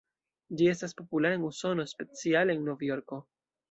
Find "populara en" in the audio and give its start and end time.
1.03-1.47